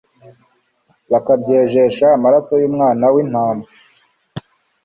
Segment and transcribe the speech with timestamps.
[1.11, 3.65] bakabyejesha amaraso y'Umwana w'intama.